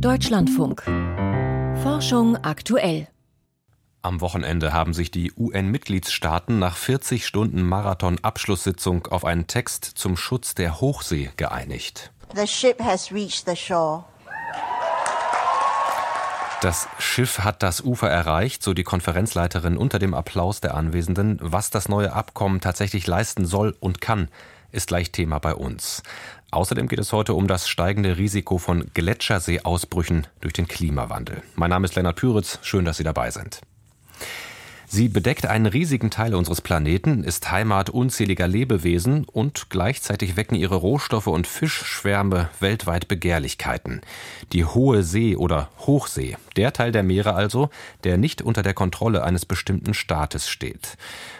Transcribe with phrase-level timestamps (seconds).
[0.00, 0.82] Deutschlandfunk.
[1.82, 3.08] Forschung aktuell.
[4.02, 10.54] Am Wochenende haben sich die UN-Mitgliedstaaten nach 40 Stunden Marathon-Abschlusssitzung auf einen Text zum Schutz
[10.54, 12.12] der Hochsee geeinigt.
[12.34, 14.04] The ship has reached the shore.
[16.60, 21.38] Das Schiff hat das Ufer erreicht, so die Konferenzleiterin unter dem Applaus der Anwesenden.
[21.40, 24.28] Was das neue Abkommen tatsächlich leisten soll und kann,
[24.72, 26.02] ist gleich Thema bei uns.
[26.50, 31.42] Außerdem geht es heute um das steigende Risiko von Gletscherseeausbrüchen durch den Klimawandel.
[31.54, 32.58] Mein Name ist Lennart Püritz.
[32.62, 33.60] Schön, dass Sie dabei sind.
[34.88, 40.76] Sie bedeckt einen riesigen Teil unseres Planeten, ist Heimat unzähliger Lebewesen und gleichzeitig wecken ihre
[40.76, 44.00] Rohstoffe und Fischschwärme weltweit Begehrlichkeiten.
[44.52, 47.68] Die hohe See oder Hochsee, der Teil der Meere also,
[48.04, 50.96] der nicht unter der Kontrolle eines bestimmten Staates steht.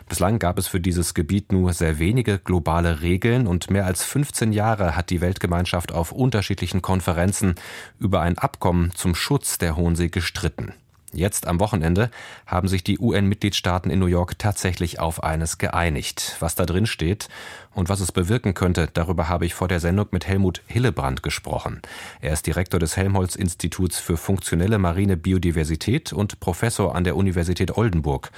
[0.08, 4.52] Bislang gab es für dieses Gebiet nur sehr wenige globale Regeln und mehr als 15
[4.52, 7.54] Jahre hat die Weltgemeinschaft auf unterschiedlichen Konferenzen
[8.00, 10.72] über ein Abkommen zum Schutz der Hohen See gestritten.
[11.16, 12.10] Jetzt am Wochenende
[12.44, 16.36] haben sich die UN-Mitgliedstaaten in New York tatsächlich auf eines geeinigt.
[16.40, 17.28] Was da drin steht
[17.74, 21.80] und was es bewirken könnte, darüber habe ich vor der Sendung mit Helmut Hillebrand gesprochen.
[22.20, 28.30] Er ist Direktor des Helmholtz-Instituts für funktionelle marine Biodiversität und Professor an der Universität Oldenburg.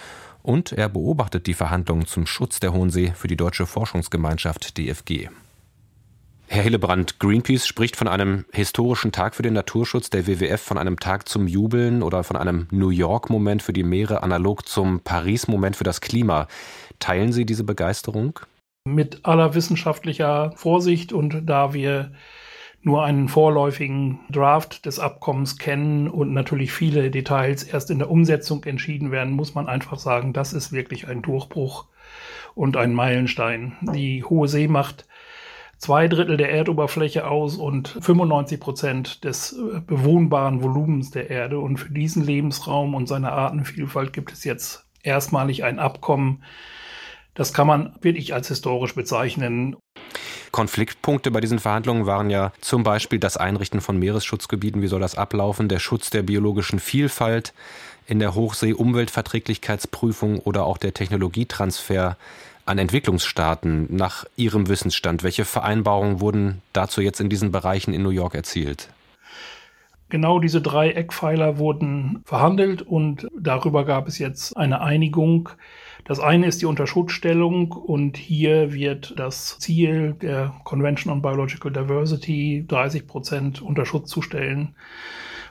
[0.45, 5.31] Und er beobachtet die Verhandlungen zum Schutz der Hohen See für die Deutsche Forschungsgemeinschaft DFG.
[6.51, 10.99] Herr Hillebrand, Greenpeace spricht von einem historischen Tag für den Naturschutz, der WWF von einem
[10.99, 15.85] Tag zum Jubeln oder von einem New York-Moment für die Meere analog zum Paris-Moment für
[15.85, 16.49] das Klima.
[17.01, 18.41] Teilen Sie diese Begeisterung?
[18.87, 22.13] Mit aller wissenschaftlicher Vorsicht und da wir
[22.81, 28.65] nur einen vorläufigen Draft des Abkommens kennen und natürlich viele Details erst in der Umsetzung
[28.65, 31.89] entschieden werden, muss man einfach sagen, das ist wirklich ein Durchbruch
[32.55, 33.77] und ein Meilenstein.
[33.83, 35.08] Die Hohe See macht
[35.79, 41.61] zwei Drittel der Erdoberfläche aus und 95 Prozent des äh, bewohnbaren Volumens der Erde.
[41.61, 46.43] Und für diesen Lebensraum und seine Artenvielfalt gibt es jetzt erstmalig ein Abkommen.
[47.35, 49.77] Das kann man wirklich als historisch bezeichnen.
[50.51, 55.17] Konfliktpunkte bei diesen Verhandlungen waren ja zum Beispiel das Einrichten von Meeresschutzgebieten, wie soll das
[55.17, 57.55] ablaufen, der Schutz der biologischen Vielfalt
[58.07, 62.17] in der Hochsee, Umweltverträglichkeitsprüfung oder auch der Technologietransfer
[62.69, 65.23] an Entwicklungsstaaten nach Ihrem Wissensstand?
[65.23, 68.91] Welche Vereinbarungen wurden dazu jetzt in diesen Bereichen in New York erzielt?
[70.11, 75.51] Genau diese drei Eckpfeiler wurden verhandelt und darüber gab es jetzt eine Einigung.
[76.05, 82.65] Das eine ist die Unterschutzstellung und hier wird das Ziel der Convention on Biological Diversity
[82.67, 84.75] 30 Prozent Unterschutz zu stellen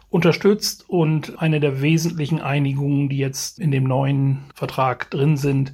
[0.09, 5.73] unterstützt und eine der wesentlichen Einigungen, die jetzt in dem neuen Vertrag drin sind,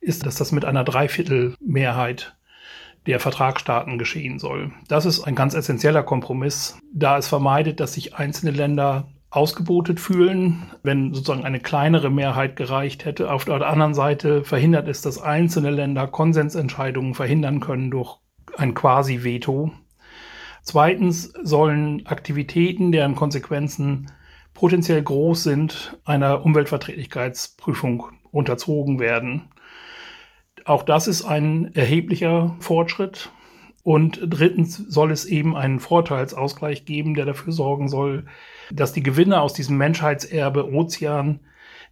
[0.00, 2.36] ist, dass das mit einer Dreiviertelmehrheit
[3.06, 4.72] der Vertragsstaaten geschehen soll.
[4.88, 10.70] Das ist ein ganz essentieller Kompromiss, da es vermeidet, dass sich einzelne Länder ausgebotet fühlen,
[10.82, 13.30] wenn sozusagen eine kleinere Mehrheit gereicht hätte.
[13.30, 18.18] Auf der anderen Seite verhindert es, dass einzelne Länder Konsensentscheidungen verhindern können durch
[18.56, 19.72] ein Quasi-Veto.
[20.62, 24.10] Zweitens sollen Aktivitäten, deren Konsequenzen
[24.52, 29.48] potenziell groß sind, einer Umweltverträglichkeitsprüfung unterzogen werden.
[30.64, 33.30] Auch das ist ein erheblicher Fortschritt.
[33.82, 38.26] Und drittens soll es eben einen Vorteilsausgleich geben, der dafür sorgen soll,
[38.70, 41.40] dass die Gewinne aus diesem Menschheitserbe Ozean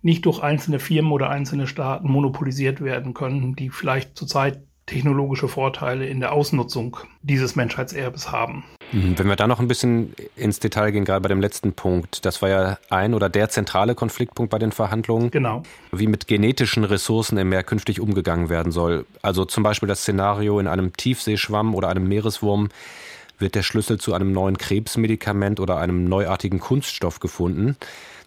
[0.03, 6.06] nicht durch einzelne Firmen oder einzelne Staaten monopolisiert werden können, die vielleicht zurzeit technologische Vorteile
[6.06, 8.65] in der Ausnutzung dieses Menschheitserbes haben.
[8.93, 9.19] Mhm.
[9.19, 12.43] Wenn wir da noch ein bisschen ins Detail gehen, gerade bei dem letzten Punkt, das
[12.43, 15.31] war ja ein oder der zentrale Konfliktpunkt bei den Verhandlungen.
[15.31, 15.62] Genau.
[15.93, 19.04] Wie mit genetischen Ressourcen im Meer künftig umgegangen werden soll.
[19.22, 22.69] Also zum Beispiel das Szenario in einem Tiefseeschwamm oder einem Meereswurm
[23.38, 27.76] wird der Schlüssel zu einem neuen Krebsmedikament oder einem neuartigen Kunststoff gefunden,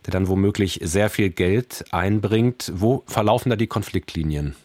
[0.05, 2.71] der dann womöglich sehr viel Geld einbringt.
[2.73, 4.55] Wo verlaufen da die Konfliktlinien?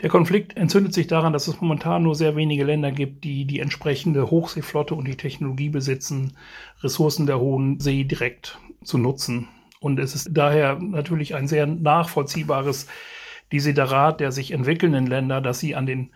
[0.00, 3.58] Der Konflikt entzündet sich daran, dass es momentan nur sehr wenige Länder gibt, die die
[3.58, 6.36] entsprechende Hochseeflotte und die Technologie besitzen,
[6.82, 9.48] Ressourcen der Hohen See direkt zu nutzen.
[9.80, 12.86] Und es ist daher natürlich ein sehr nachvollziehbares
[13.52, 16.10] Desiderat der sich entwickelnden Länder, dass sie an den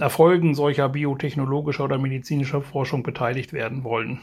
[0.00, 4.20] Erfolgen solcher biotechnologischer oder medizinischer Forschung beteiligt werden wollen.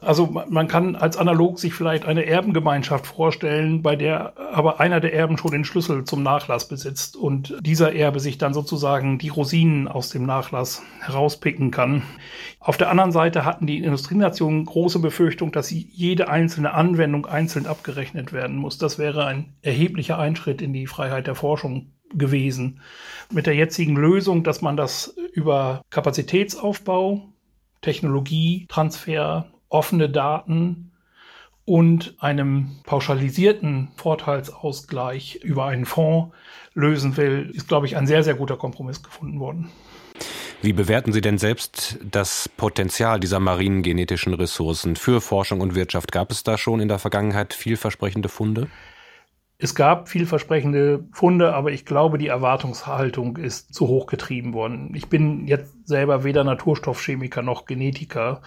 [0.00, 5.14] Also man kann als analog sich vielleicht eine Erbengemeinschaft vorstellen, bei der aber einer der
[5.14, 9.88] Erben schon den Schlüssel zum Nachlass besitzt und dieser Erbe sich dann sozusagen die Rosinen
[9.88, 12.02] aus dem Nachlass herauspicken kann.
[12.60, 18.34] Auf der anderen Seite hatten die Industrienationen große Befürchtung, dass jede einzelne Anwendung einzeln abgerechnet
[18.34, 18.76] werden muss.
[18.76, 22.80] Das wäre ein erheblicher Einschritt in die Freiheit der Forschung gewesen.
[23.30, 27.28] Mit der jetzigen Lösung, dass man das über Kapazitätsaufbau,
[27.82, 30.92] Technologietransfer offene Daten
[31.64, 36.34] und einem pauschalisierten Vorteilsausgleich über einen Fonds
[36.74, 39.70] lösen will, ist, glaube ich, ein sehr, sehr guter Kompromiss gefunden worden.
[40.62, 46.12] Wie bewerten Sie denn selbst das Potenzial dieser marinen genetischen Ressourcen für Forschung und Wirtschaft?
[46.12, 48.68] Gab es da schon in der Vergangenheit vielversprechende Funde?
[49.58, 54.92] Es gab vielversprechende Funde, aber ich glaube, die Erwartungshaltung ist zu hoch getrieben worden.
[54.94, 58.42] Ich bin jetzt selber weder Naturstoffchemiker noch Genetiker.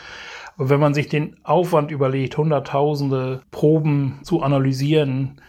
[0.55, 5.41] Aber wenn man sich den Aufwand überlegt, hunderttausende Proben zu analysieren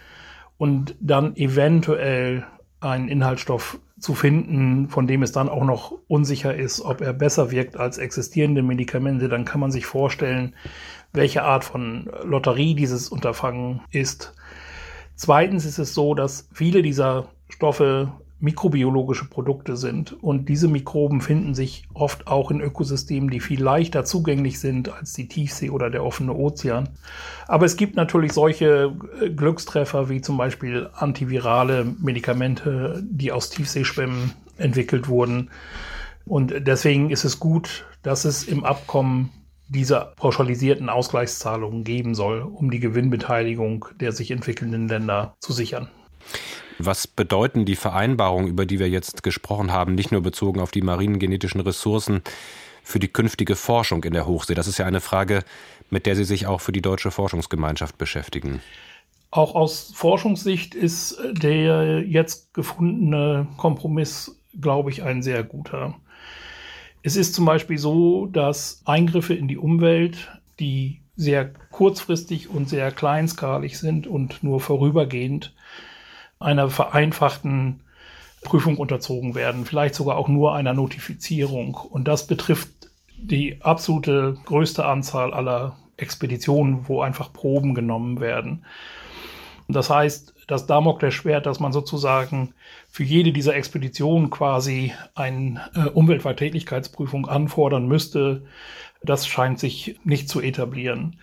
[0.57, 2.47] und dann eventuell
[2.79, 7.51] einen Inhaltsstoff zu finden, von dem es dann auch noch unsicher ist, ob er besser
[7.51, 10.55] wirkt als existierende Medikamente, dann kann man sich vorstellen,
[11.13, 14.33] welche Art von Lotterie dieses Unterfangen ist.
[15.15, 18.11] Zweitens ist es so, dass viele dieser Stoffe
[18.41, 24.03] mikrobiologische Produkte sind und diese Mikroben finden sich oft auch in Ökosystemen, die viel leichter
[24.03, 26.89] zugänglich sind als die Tiefsee oder der offene Ozean.
[27.47, 34.33] Aber es gibt natürlich solche äh, Glückstreffer wie zum Beispiel antivirale Medikamente, die aus Tiefseeschwämmen
[34.57, 35.51] entwickelt wurden.
[36.25, 39.29] Und deswegen ist es gut, dass es im Abkommen
[39.71, 45.89] diese pauschalisierten Ausgleichszahlungen geben soll, um die Gewinnbeteiligung der sich entwickelnden Länder zu sichern.
[46.77, 50.81] Was bedeuten die Vereinbarungen, über die wir jetzt gesprochen haben, nicht nur bezogen auf die
[50.81, 52.21] marinen genetischen Ressourcen,
[52.83, 54.55] für die künftige Forschung in der Hochsee?
[54.55, 55.43] Das ist ja eine Frage,
[55.89, 58.61] mit der Sie sich auch für die deutsche Forschungsgemeinschaft beschäftigen.
[59.29, 65.95] Auch aus Forschungssicht ist der jetzt gefundene Kompromiss, glaube ich, ein sehr guter.
[67.03, 72.91] Es ist zum Beispiel so, dass Eingriffe in die Umwelt, die sehr kurzfristig und sehr
[72.91, 75.53] kleinskalig sind und nur vorübergehend
[76.39, 77.81] einer vereinfachten
[78.43, 81.75] Prüfung unterzogen werden, vielleicht sogar auch nur einer Notifizierung.
[81.75, 82.69] Und das betrifft
[83.17, 88.65] die absolute größte Anzahl aller Expeditionen, wo einfach Proben genommen werden.
[89.67, 92.53] Das heißt, das Damoklesschwert, dass man sozusagen
[92.89, 98.45] für jede dieser Expeditionen quasi eine äh, Umweltverträglichkeitsprüfung anfordern müsste,
[99.03, 101.19] das scheint sich nicht zu etablieren.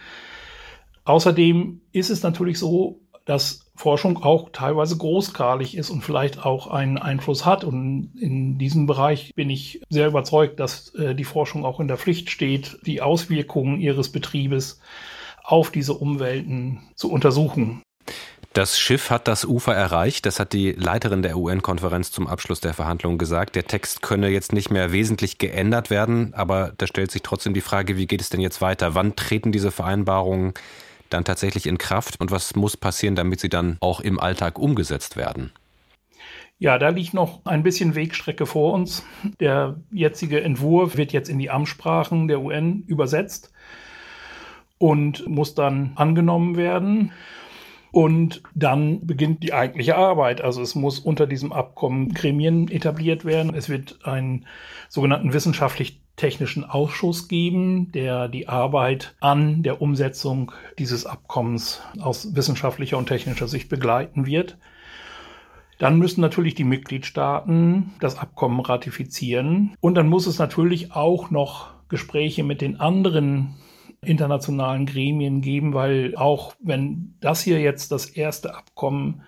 [1.04, 6.98] Außerdem ist es natürlich so, dass Forschung auch teilweise großskalig ist und vielleicht auch einen
[6.98, 7.62] Einfluss hat.
[7.62, 11.98] Und in diesem Bereich bin ich sehr überzeugt, dass äh, die Forschung auch in der
[11.98, 14.80] Pflicht steht, die Auswirkungen ihres Betriebes
[15.44, 17.82] auf diese Umwelten zu untersuchen.
[18.58, 20.26] Das Schiff hat das Ufer erreicht.
[20.26, 23.54] Das hat die Leiterin der UN-Konferenz zum Abschluss der Verhandlungen gesagt.
[23.54, 27.60] Der Text könne jetzt nicht mehr wesentlich geändert werden, aber da stellt sich trotzdem die
[27.60, 28.96] Frage, wie geht es denn jetzt weiter?
[28.96, 30.54] Wann treten diese Vereinbarungen
[31.08, 35.16] dann tatsächlich in Kraft und was muss passieren, damit sie dann auch im Alltag umgesetzt
[35.16, 35.52] werden?
[36.58, 39.04] Ja, da liegt noch ein bisschen Wegstrecke vor uns.
[39.38, 43.52] Der jetzige Entwurf wird jetzt in die Amtssprachen der UN übersetzt
[44.78, 47.12] und muss dann angenommen werden.
[47.90, 50.40] Und dann beginnt die eigentliche Arbeit.
[50.40, 53.54] Also es muss unter diesem Abkommen Gremien etabliert werden.
[53.54, 54.46] Es wird einen
[54.88, 62.98] sogenannten wissenschaftlich technischen Ausschuss geben, der die Arbeit an der Umsetzung dieses Abkommens aus wissenschaftlicher
[62.98, 64.58] und technischer Sicht begleiten wird.
[65.78, 69.76] Dann müssen natürlich die Mitgliedstaaten das Abkommen ratifizieren.
[69.80, 73.54] Und dann muss es natürlich auch noch Gespräche mit den anderen
[74.02, 79.22] internationalen Gremien geben, weil auch wenn das hier jetzt das erste Abkommen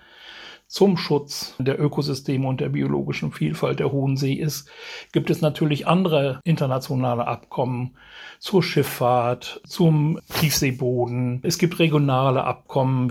[0.71, 4.71] zum Schutz der Ökosysteme und der biologischen Vielfalt der Hohen See ist,
[5.11, 7.97] gibt es natürlich andere internationale Abkommen
[8.39, 11.41] zur Schifffahrt, zum Tiefseeboden.
[11.43, 13.11] Es gibt regionale Abkommen.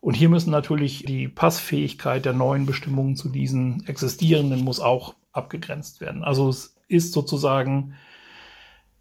[0.00, 6.00] Und hier müssen natürlich die Passfähigkeit der neuen Bestimmungen zu diesen existierenden muss auch abgegrenzt
[6.00, 6.22] werden.
[6.22, 7.94] Also es ist sozusagen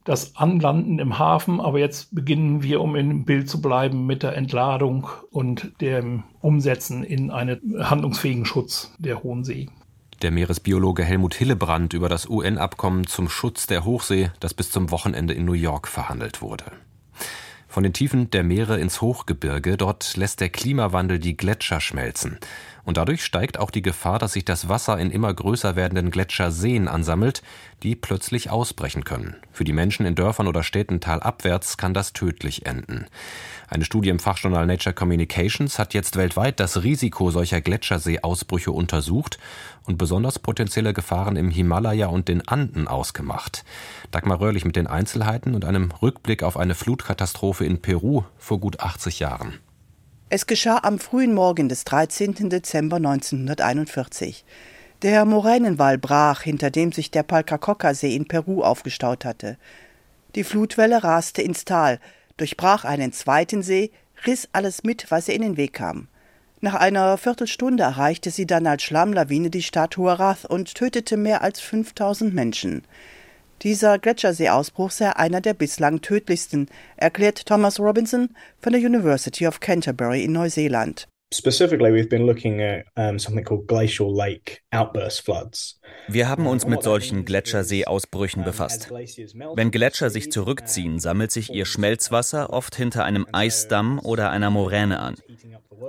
[0.04, 4.36] das Anlanden im Hafen, aber jetzt beginnen wir, um im Bild zu bleiben, mit der
[4.36, 9.70] Entladung und dem Umsetzen in einen handlungsfähigen Schutz der Hohen See.
[10.22, 15.34] Der Meeresbiologe Helmut Hillebrand über das UN-Abkommen zum Schutz der Hochsee, das bis zum Wochenende
[15.34, 16.66] in New York verhandelt wurde.
[17.68, 22.38] Von den Tiefen der Meere ins Hochgebirge, dort lässt der Klimawandel die Gletscher schmelzen.
[22.86, 26.88] Und dadurch steigt auch die Gefahr, dass sich das Wasser in immer größer werdenden Gletscherseen
[26.88, 27.42] ansammelt,
[27.82, 29.36] die plötzlich ausbrechen können.
[29.52, 33.06] Für die Menschen in Dörfern oder Städten talabwärts kann das tödlich enden.
[33.70, 39.38] Eine Studie im Fachjournal Nature Communications hat jetzt weltweit das Risiko solcher Gletscherseeausbrüche untersucht
[39.86, 43.64] und besonders potenzielle Gefahren im Himalaya und den Anden ausgemacht.
[44.12, 48.82] Dagmar Röhrlich mit den Einzelheiten und einem Rückblick auf eine Flutkatastrophe in Peru vor gut
[48.82, 49.60] 80 Jahren.
[50.30, 52.50] Es geschah am frühen Morgen des 13.
[52.50, 54.46] Dezember 1941.
[55.04, 59.58] Der Moränenwall brach, hinter dem sich der Palcacoca-See in Peru aufgestaut hatte.
[60.34, 62.00] Die Flutwelle raste ins Tal,
[62.38, 63.92] durchbrach einen zweiten See,
[64.26, 66.08] riss alles mit, was ihr in den Weg kam.
[66.62, 71.60] Nach einer Viertelstunde erreichte sie dann als Schlammlawine die Stadt Huarath und tötete mehr als
[71.60, 72.84] 5000 Menschen.
[73.62, 76.68] Dieser Gletscherseeausbruch sei einer der bislang tödlichsten,
[76.98, 78.30] erklärt Thomas Robinson
[78.60, 81.08] von der University of Canterbury in Neuseeland.
[81.34, 82.86] Specifically, we've been looking at
[83.20, 85.80] something called glacial lake outburst floods.
[86.08, 88.92] Wir haben uns mit solchen Gletscherseeausbrüchen befasst.
[88.92, 95.00] Wenn Gletscher sich zurückziehen, sammelt sich ihr Schmelzwasser oft hinter einem Eisdamm oder einer Moräne
[95.00, 95.16] an.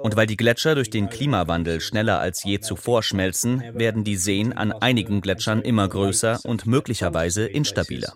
[0.03, 4.53] Und weil die Gletscher durch den Klimawandel schneller als je zuvor schmelzen, werden die Seen
[4.53, 8.15] an einigen Gletschern immer größer und möglicherweise instabiler.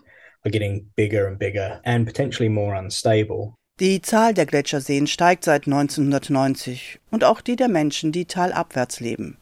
[3.79, 9.37] Die Zahl der Gletscherseen steigt seit 1990 und auch die der Menschen, die talabwärts leben.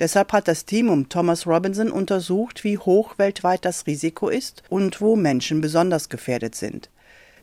[0.00, 5.00] Deshalb hat das Team um Thomas Robinson untersucht, wie hoch weltweit das Risiko ist und
[5.00, 6.90] wo Menschen besonders gefährdet sind.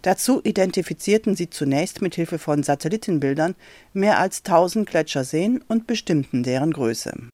[0.02, 3.56] Dazu identifizierten sie zunächst mit Hilfe von Satellitenbildern
[3.94, 7.30] mehr als 1000 Gletscherseen und bestimmten deren Größe.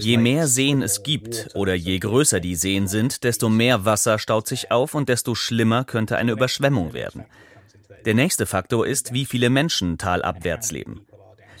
[0.00, 4.48] Je mehr Seen es gibt oder je größer die Seen sind, desto mehr Wasser staut
[4.48, 7.24] sich auf und desto schlimmer könnte eine Überschwemmung werden.
[8.04, 11.06] Der nächste Faktor ist, wie viele Menschen talabwärts leben.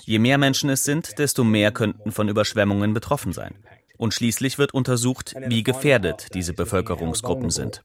[0.04, 3.54] Je mehr Menschen es sind, desto mehr könnten von Überschwemmungen betroffen sein.
[3.98, 7.82] Und schließlich wird untersucht, wie gefährdet diese Bevölkerungsgruppen sind.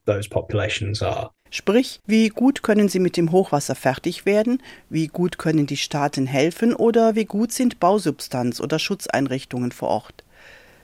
[1.49, 6.27] Sprich, wie gut können sie mit dem Hochwasser fertig werden, wie gut können die Staaten
[6.27, 10.23] helfen oder wie gut sind Bausubstanz oder Schutzeinrichtungen vor Ort.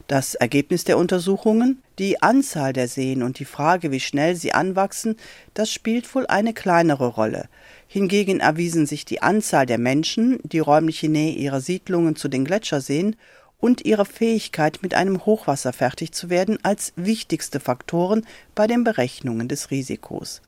[0.07, 5.15] Das Ergebnis der Untersuchungen, die Anzahl der Seen und die Frage, wie schnell sie anwachsen,
[5.53, 7.47] das spielt wohl eine kleinere Rolle.
[7.87, 13.15] Hingegen erwiesen sich die Anzahl der Menschen, die räumliche Nähe ihrer Siedlungen zu den Gletscherseen
[13.63, 19.47] und ihre Fähigkeit, mit einem Hochwasser fertig zu werden, als wichtigste Faktoren bei den Berechnungen
[19.47, 20.41] des Risikos.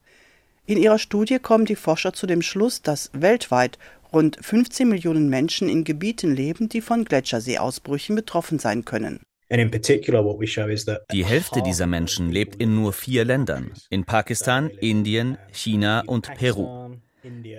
[0.66, 3.80] In ihrer Studie kommen die Forscher zu dem Schluss, dass weltweit
[4.12, 9.22] rund 15 Millionen Menschen in Gebieten leben, die von Gletscherseeausbrüchen betroffen sein können.
[9.50, 16.98] Die Hälfte dieser Menschen lebt in nur vier Ländern, in Pakistan, Indien, China und Peru.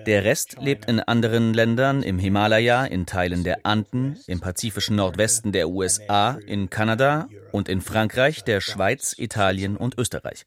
[0.07, 5.51] Der Rest lebt in anderen Ländern, im Himalaya, in Teilen der Anden, im pazifischen Nordwesten
[5.51, 10.45] der USA, in Kanada und in Frankreich, der Schweiz, Italien und Österreich.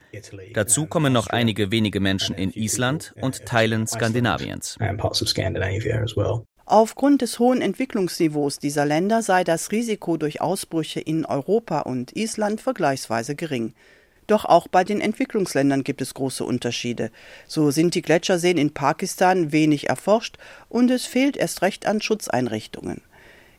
[0.54, 4.78] Dazu kommen noch einige wenige Menschen in Island und Teilen Skandinaviens.
[6.66, 12.62] Aufgrund des hohen Entwicklungsniveaus dieser Länder sei das Risiko durch Ausbrüche in Europa und Island
[12.62, 13.74] vergleichsweise gering.
[14.30, 17.10] Doch auch bei den Entwicklungsländern gibt es große Unterschiede.
[17.48, 20.38] So sind die Gletscherseen in Pakistan wenig erforscht
[20.70, 23.02] und es fehlt erst recht an Schutzeinrichtungen.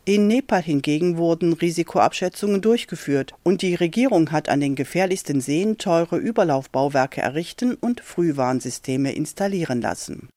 [0.04, 6.18] In Nepal hingegen wurden Risikoabschätzungen durchgeführt und die Regierung hat an den gefährlichsten Seen teure
[6.18, 10.28] Überlaufbauwerke errichten und Frühwarnsysteme installieren lassen.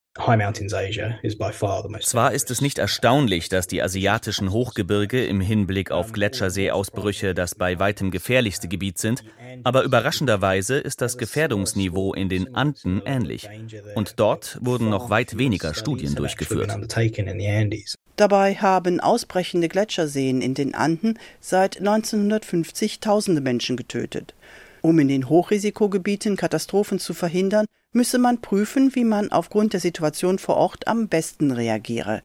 [2.01, 7.79] Zwar ist es nicht erstaunlich, dass die asiatischen Hochgebirge im Hinblick auf Gletscherseeausbrüche das bei
[7.79, 9.23] weitem gefährlichste Gebiet sind,
[9.63, 13.49] aber überraschenderweise ist das Gefährdungsniveau in den Anden ähnlich.
[13.95, 16.71] Und dort wurden noch weit weniger Studien durchgeführt.
[18.15, 24.35] Dabei haben ausbrechende Gletscherseen in den Anden seit 1950 tausende Menschen getötet.
[24.81, 30.39] Um in den Hochrisikogebieten Katastrophen zu verhindern, müsse man prüfen, wie man aufgrund der Situation
[30.39, 32.23] vor Ort am besten reagiere.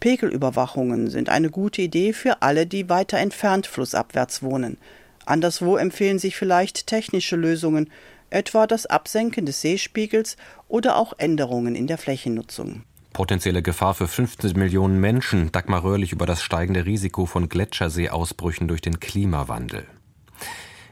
[0.00, 4.78] Pegelüberwachungen sind eine gute Idee für alle, die weiter entfernt flussabwärts wohnen.
[5.26, 7.90] Anderswo empfehlen sich vielleicht technische Lösungen,
[8.30, 10.36] etwa das Absenken des Seespiegels
[10.68, 12.82] oder auch Änderungen in der Flächennutzung.
[13.12, 15.50] Potenzielle Gefahr für 15 Millionen Menschen.
[15.50, 19.86] Dagmar Röhrlich über das steigende Risiko von Gletscherseeausbrüchen durch den Klimawandel.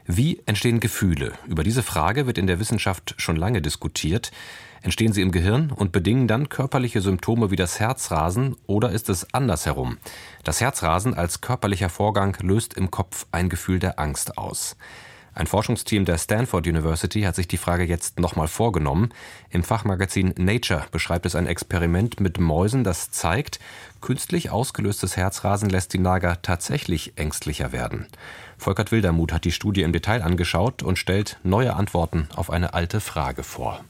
[0.09, 1.33] Wie entstehen Gefühle?
[1.47, 4.31] Über diese Frage wird in der Wissenschaft schon lange diskutiert.
[4.81, 9.33] Entstehen sie im Gehirn und bedingen dann körperliche Symptome wie das Herzrasen oder ist es
[9.33, 9.97] andersherum?
[10.45, 14.77] Das Herzrasen als körperlicher Vorgang löst im Kopf ein Gefühl der Angst aus.
[15.37, 19.13] Ein Forschungsteam der Stanford University hat sich die Frage jetzt nochmal vorgenommen.
[19.51, 23.59] Im Fachmagazin Nature beschreibt es ein Experiment mit Mäusen, das zeigt,
[24.01, 28.07] künstlich ausgelöstes Herzrasen lässt die Nager tatsächlich ängstlicher werden.
[28.57, 32.99] Volkert Wildermuth hat die Studie im Detail angeschaut und stellt neue Antworten auf eine alte
[32.99, 33.85] Frage vor.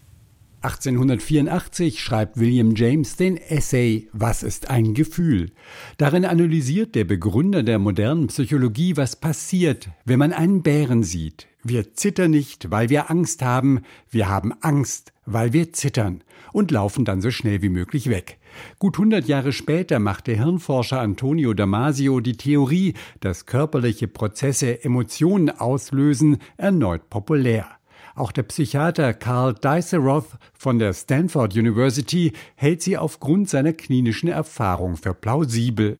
[0.62, 5.52] 1884 schreibt William James den Essay Was ist ein Gefühl?
[5.98, 11.48] Darin analysiert der Begründer der modernen Psychologie, was passiert, wenn man einen Bären sieht.
[11.64, 16.24] Wir zittern nicht, weil wir Angst haben, wir haben Angst, weil wir zittern
[16.54, 18.40] und laufen dann so schnell wie möglich weg.
[18.80, 25.52] Gut 100 Jahre später macht der Hirnforscher Antonio Damasio die Theorie, dass körperliche Prozesse Emotionen
[25.52, 27.77] auslösen, erneut populär.
[28.18, 34.98] Auch der Psychiater Carl Diceroth von der Stanford University hält sie aufgrund seiner klinischen Erfahrung
[34.98, 36.00] für plausibel.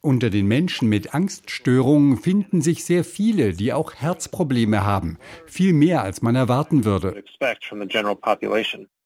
[0.00, 6.02] Unter den Menschen mit Angststörungen finden sich sehr viele, die auch Herzprobleme haben, viel mehr
[6.02, 7.22] als man erwarten würde.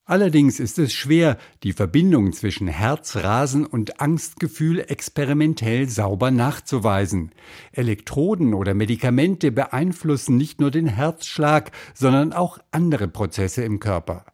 [0.08, 7.32] Allerdings ist es schwer, die Verbindung zwischen Herzrasen und Angstgefühl experimentell sauber nachzuweisen.
[7.72, 14.25] Elektroden oder Medikamente beeinflussen nicht nur den Herzschlag, sondern auch andere Prozesse im Körper.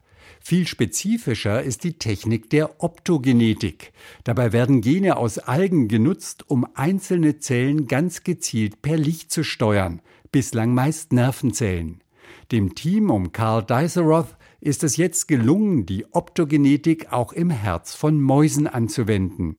[0.41, 3.95] Viel spezifischer ist die Technik der Optogenetik.
[4.25, 10.03] Dabei werden Gene aus Algen genutzt, um einzelne Zellen ganz gezielt per Licht zu steuern,
[10.33, 12.03] bislang meist Nervenzellen.
[12.51, 18.21] Dem Team um Carl Diceroth ist es jetzt gelungen, die Optogenetik auch im Herz von
[18.21, 19.59] Mäusen anzuwenden.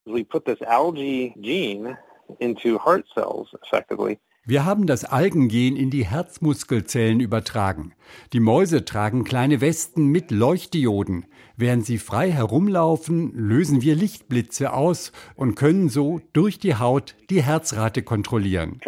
[4.46, 7.94] Wir haben das Algengen in die Herzmuskelzellen übertragen.
[8.32, 11.26] Die Mäuse tragen kleine Westen mit Leuchtdioden.
[11.56, 17.44] Während sie frei herumlaufen, lösen wir Lichtblitze aus und können so durch die Haut die
[17.44, 18.80] Herzrate kontrollieren.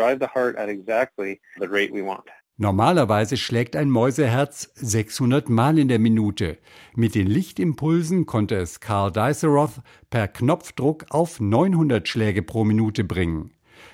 [2.58, 6.58] Normalerweise schlägt ein Mäuseherz 600 Mal in der Minute.
[6.96, 13.52] Mit den Lichtimpulsen konnte es Carl Diceroth per Knopfdruck auf 900 Schläge pro Minute bringen.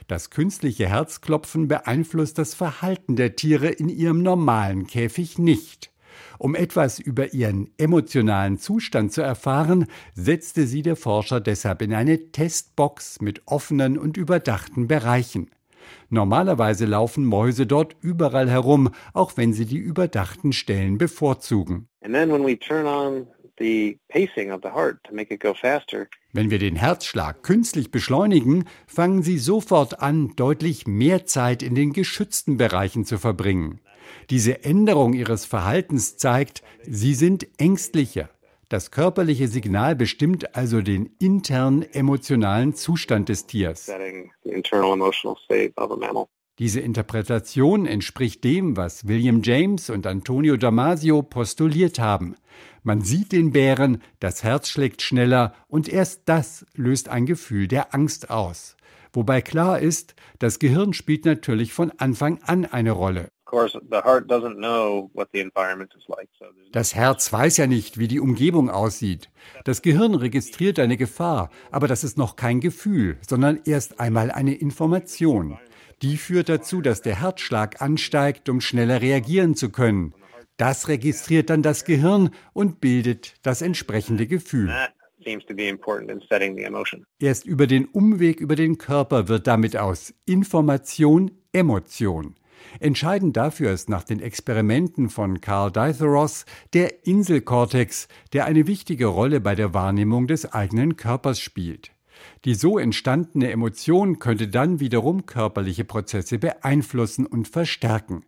[0.08, 5.92] Das künstliche Herzklopfen beeinflusst das Verhalten der Tiere in ihrem normalen Käfig nicht.
[6.38, 12.32] Um etwas über ihren emotionalen Zustand zu erfahren, setzte sie der Forscher deshalb in eine
[12.32, 15.50] Testbox mit offenen und überdachten Bereichen.
[16.10, 21.88] Normalerweise laufen Mäuse dort überall herum, auch wenn sie die überdachten Stellen bevorzugen.
[26.34, 31.94] Wenn wir den Herzschlag künstlich beschleunigen, fangen sie sofort an, deutlich mehr Zeit in den
[31.94, 33.82] geschützten Bereichen zu verbringen.
[34.30, 38.30] Diese Änderung ihres Verhaltens zeigt, sie sind ängstlicher.
[38.72, 43.92] Das körperliche Signal bestimmt also den internen emotionalen Zustand des Tiers.
[46.58, 52.38] Diese Interpretation entspricht dem, was William James und Antonio Damasio postuliert haben.
[52.82, 57.94] Man sieht den Bären, das Herz schlägt schneller und erst das löst ein Gefühl der
[57.94, 58.78] Angst aus.
[59.12, 63.28] Wobei klar ist, das Gehirn spielt natürlich von Anfang an eine Rolle.
[66.72, 69.30] Das Herz weiß ja nicht, wie die Umgebung aussieht.
[69.66, 74.56] Das Gehirn registriert eine Gefahr, aber das ist noch kein Gefühl, sondern erst einmal eine
[74.56, 75.60] Information.
[76.02, 80.16] Die führt dazu, dass der Herzschlag ansteigt, um schneller reagieren zu können.
[80.58, 84.72] Das registriert dann das Gehirn und bildet das entsprechende Gefühl.
[87.20, 92.36] Erst über den Umweg über den Körper wird damit aus Information Emotion.
[92.80, 99.42] Entscheidend dafür ist nach den Experimenten von Carl Ditheros der Inselkortex, der eine wichtige Rolle
[99.42, 101.92] bei der Wahrnehmung des eigenen Körpers spielt.
[102.46, 108.24] Die so entstandene Emotion könnte dann wiederum körperliche Prozesse beeinflussen und verstärken.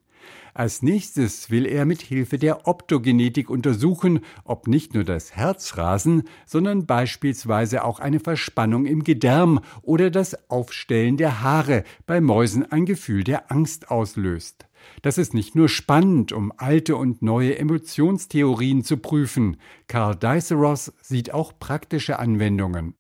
[0.53, 6.85] Als nächstes will er mit Hilfe der Optogenetik untersuchen, ob nicht nur das Herzrasen, sondern
[6.85, 13.23] beispielsweise auch eine Verspannung im Gedärm oder das Aufstellen der Haare bei Mäusen ein Gefühl
[13.23, 14.67] der Angst auslöst.
[15.01, 19.57] Das ist nicht nur spannend, um alte und neue Emotionstheorien zu prüfen.
[19.87, 22.95] Karl Diceros sieht auch praktische Anwendungen.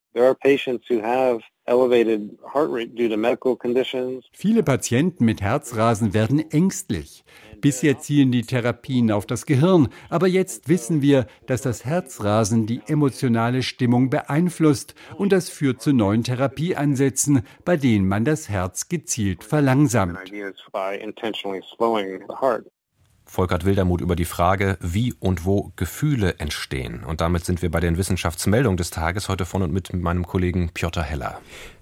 [4.33, 7.23] Viele Patienten mit Herzrasen werden ängstlich.
[7.61, 12.81] Bisher zielen die Therapien auf das Gehirn, aber jetzt wissen wir, dass das Herzrasen die
[12.87, 19.45] emotionale Stimmung beeinflusst und das führt zu neuen Therapieansätzen, bei denen man das Herz gezielt
[19.45, 20.19] verlangsamt.
[23.33, 27.03] Volkert Wildermuth über die Frage, wie und wo Gefühle entstehen.
[27.03, 30.69] Und damit sind wir bei den Wissenschaftsmeldungen des Tages heute von und mit meinem Kollegen
[30.71, 31.39] Piotr Heller.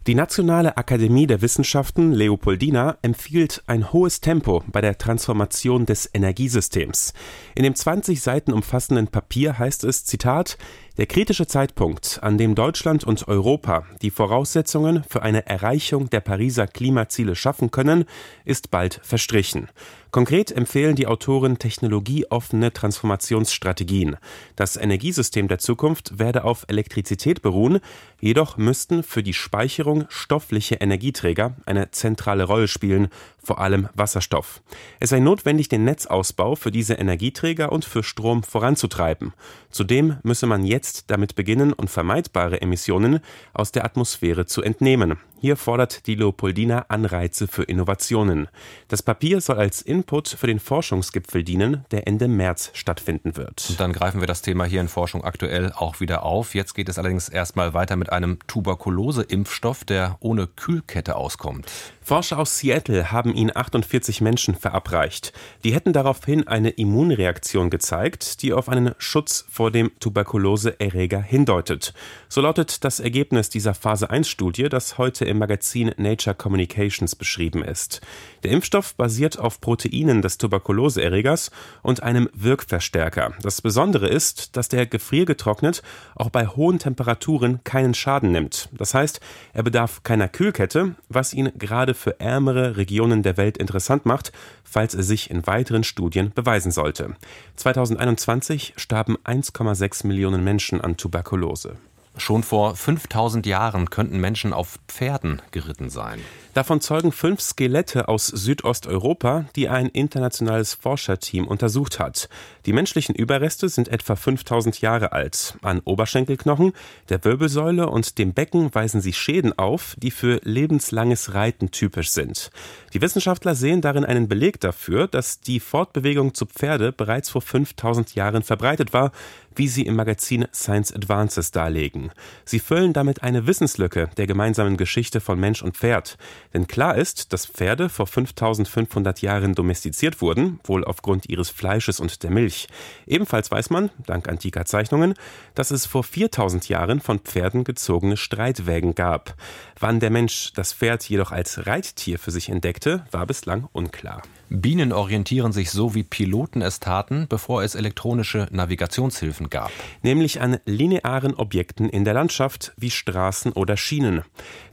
[0.07, 7.13] Die Nationale Akademie der Wissenschaften Leopoldina empfiehlt ein hohes Tempo bei der Transformation des Energiesystems.
[7.53, 10.57] In dem 20 Seiten umfassenden Papier heißt es, Zitat,
[10.97, 16.67] der kritische Zeitpunkt, an dem Deutschland und Europa die Voraussetzungen für eine Erreichung der Pariser
[16.67, 18.05] Klimaziele schaffen können,
[18.43, 19.69] ist bald verstrichen.
[20.11, 24.17] Konkret empfehlen die Autoren technologieoffene Transformationsstrategien.
[24.57, 27.79] Das Energiesystem der Zukunft werde auf Elektrizität beruhen,
[28.19, 33.10] jedoch müssten für die Speicherung stoffliche Energieträger eine zentrale Rolle spielen,
[33.43, 34.62] vor allem Wasserstoff.
[34.99, 39.34] Es sei notwendig, den Netzausbau für diese Energieträger und für Strom voranzutreiben.
[39.69, 43.19] Zudem müsse man jetzt damit beginnen, unvermeidbare Emissionen
[43.54, 45.17] aus der Atmosphäre zu entnehmen.
[45.41, 48.47] Hier fordert die Leopoldina Anreize für Innovationen.
[48.89, 53.65] Das Papier soll als Input für den Forschungsgipfel dienen, der Ende März stattfinden wird.
[53.71, 56.54] Und dann greifen wir das Thema hier in Forschung aktuell auch wieder auf.
[56.54, 61.65] Jetzt geht es allerdings erstmal weiter mit einem Tuberkulose-Impfstoff, der ohne Kühlkette auskommt.
[62.03, 65.33] Forscher aus Seattle haben ihn 48 Menschen verabreicht.
[65.63, 71.93] Die hätten daraufhin eine Immunreaktion gezeigt, die auf einen Schutz vor dem Tuberkuloseerreger hindeutet.
[72.27, 77.63] So lautet das Ergebnis dieser Phase 1 Studie, das heute im Magazin Nature Communications beschrieben
[77.63, 78.01] ist.
[78.43, 81.51] Der Impfstoff basiert auf Proteinen des Tuberkuloseerregers
[81.83, 83.33] und einem Wirkverstärker.
[83.43, 85.83] Das Besondere ist, dass der gefriergetrocknet
[86.15, 88.69] auch bei hohen Temperaturen keinen Schaden nimmt.
[88.71, 89.19] Das heißt,
[89.53, 94.32] er bedarf keiner Kühlkette, was ihn gerade für ärmere Regionen der Welt interessant macht,
[94.63, 97.15] falls er sich in weiteren Studien beweisen sollte.
[97.56, 101.77] 2021 starben 1,6 Millionen Menschen an Tuberkulose.
[102.17, 106.19] Schon vor 5000 Jahren könnten Menschen auf Pferden geritten sein.
[106.53, 112.27] Davon zeugen fünf Skelette aus Südosteuropa, die ein internationales Forscherteam untersucht hat.
[112.65, 115.55] Die menschlichen Überreste sind etwa 5000 Jahre alt.
[115.61, 116.73] An Oberschenkelknochen,
[117.07, 122.51] der Wirbelsäule und dem Becken weisen sie Schäden auf, die für lebenslanges Reiten typisch sind.
[122.93, 128.13] Die Wissenschaftler sehen darin einen Beleg dafür, dass die Fortbewegung zu Pferde bereits vor 5000
[128.15, 129.13] Jahren verbreitet war,
[129.55, 132.11] wie sie im Magazin Science Advances darlegen.
[132.45, 136.17] Sie füllen damit eine Wissenslücke der gemeinsamen Geschichte von Mensch und Pferd.
[136.53, 142.23] Denn klar ist, dass Pferde vor 5500 Jahren domestiziert wurden, wohl aufgrund ihres Fleisches und
[142.23, 142.67] der Milch.
[143.07, 145.13] Ebenfalls weiß man, dank antiker Zeichnungen,
[145.55, 149.35] dass es vor 4000 Jahren von Pferden gezogene Streitwägen gab.
[149.79, 154.21] Wann der Mensch das Pferd jedoch als Reittier für sich entdeckte, war bislang unklar.
[154.53, 159.71] Bienen orientieren sich so, wie Piloten es taten, bevor es elektronische Navigationshilfen gab.
[160.01, 164.23] Nämlich an linearen Objekten in der Landschaft wie Straßen oder Schienen.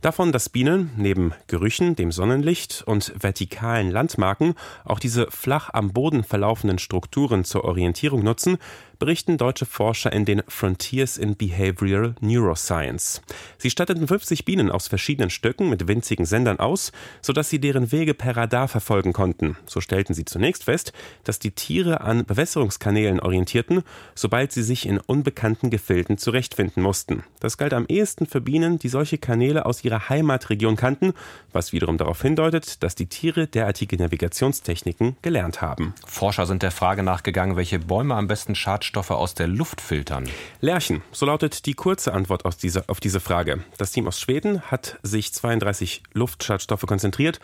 [0.01, 6.25] Davon, dass Bienen neben Gerüchen, dem Sonnenlicht und vertikalen Landmarken auch diese flach am Boden
[6.25, 8.59] verlaufenden Strukturen zur Orientierung nutzen,
[8.99, 13.23] berichten deutsche Forscher in den Frontiers in Behavioral Neuroscience.
[13.57, 16.91] Sie statteten 50 Bienen aus verschiedenen Stöcken mit winzigen Sendern aus,
[17.23, 19.57] sodass sie deren Wege per Radar verfolgen konnten.
[19.67, 20.93] So stellten sie zunächst fest,
[21.25, 23.83] dass die Tiere an Bewässerungskanälen orientierten,
[24.15, 27.23] sobald sie sich in unbekannten Gefilden zurechtfinden mussten.
[27.39, 31.15] Das galt am ehesten für Bienen, die solche Kanäle aus ihrer Heimatregion kannten,
[31.53, 35.95] was wiederum darauf hindeutet, dass die Tiere derartige Navigationstechniken gelernt haben.
[36.05, 40.27] Forscher sind der Frage nachgegangen, welche Bäume am besten Schadstoffe Schadstoffe aus der Luft filtern?
[40.63, 43.63] Lerchen, so lautet die kurze Antwort aus dieser, auf diese Frage.
[43.77, 47.39] Das Team aus Schweden hat sich 32 Luftschadstoffe konzentriert,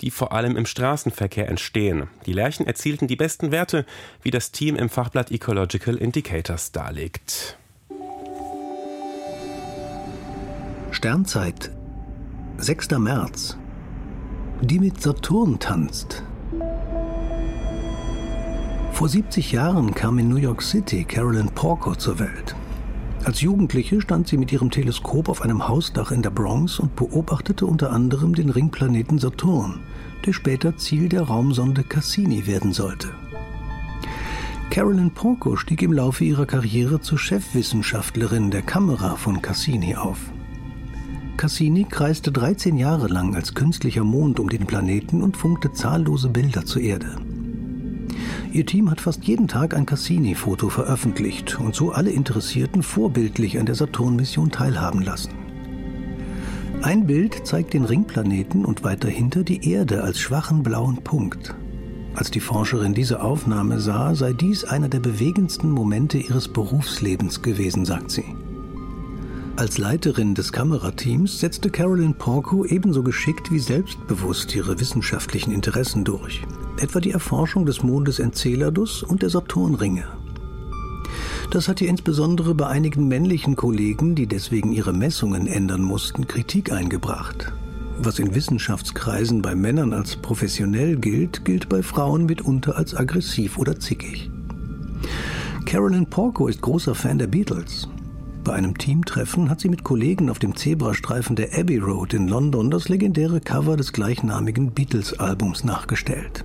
[0.00, 2.08] die vor allem im Straßenverkehr entstehen.
[2.24, 3.84] Die Lerchen erzielten die besten Werte,
[4.22, 7.58] wie das Team im Fachblatt Ecological Indicators darlegt.
[10.92, 11.70] Sternzeit,
[12.56, 12.92] 6.
[12.92, 13.58] März.
[14.62, 16.22] Die mit Saturn tanzt.
[18.96, 22.56] Vor 70 Jahren kam in New York City Carolyn Porco zur Welt.
[23.24, 27.66] Als Jugendliche stand sie mit ihrem Teleskop auf einem Hausdach in der Bronx und beobachtete
[27.66, 29.80] unter anderem den Ringplaneten Saturn,
[30.24, 33.08] der später Ziel der Raumsonde Cassini werden sollte.
[34.70, 40.20] Carolyn Porco stieg im Laufe ihrer Karriere zur Chefwissenschaftlerin der Kamera von Cassini auf.
[41.36, 46.64] Cassini kreiste 13 Jahre lang als künstlicher Mond um den Planeten und funkte zahllose Bilder
[46.64, 47.18] zur Erde.
[48.56, 53.66] Ihr Team hat fast jeden Tag ein Cassini-Foto veröffentlicht und so alle Interessierten vorbildlich an
[53.66, 55.34] der Saturn-Mission teilhaben lassen.
[56.80, 61.54] Ein Bild zeigt den Ringplaneten und weiter hinter die Erde als schwachen blauen Punkt.
[62.14, 67.84] Als die Forscherin diese Aufnahme sah, sei dies einer der bewegendsten Momente ihres Berufslebens gewesen,
[67.84, 68.24] sagt sie.
[69.56, 76.40] Als Leiterin des Kamerateams setzte Carolyn Porco ebenso geschickt wie selbstbewusst ihre wissenschaftlichen Interessen durch
[76.80, 80.04] etwa die Erforschung des Mondes Enceladus und der Saturnringe.
[81.50, 86.72] Das hat ihr insbesondere bei einigen männlichen Kollegen, die deswegen ihre Messungen ändern mussten, Kritik
[86.72, 87.52] eingebracht.
[87.98, 93.78] Was in Wissenschaftskreisen bei Männern als professionell gilt, gilt bei Frauen mitunter als aggressiv oder
[93.78, 94.30] zickig.
[95.64, 97.88] Carolyn Porco ist großer Fan der Beatles.
[98.44, 102.70] Bei einem Teamtreffen hat sie mit Kollegen auf dem Zebrastreifen der Abbey Road in London
[102.70, 106.44] das legendäre Cover des gleichnamigen Beatles-Albums nachgestellt.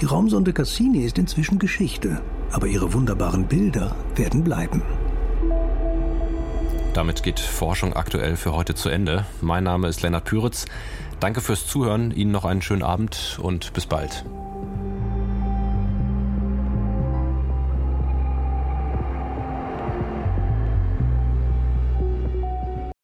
[0.00, 4.82] Die Raumsonde Cassini ist inzwischen Geschichte, aber ihre wunderbaren Bilder werden bleiben.
[6.94, 9.24] Damit geht Forschung aktuell für heute zu Ende.
[9.40, 10.66] Mein Name ist Lennart Püritz.
[11.20, 14.24] Danke fürs Zuhören, Ihnen noch einen schönen Abend und bis bald.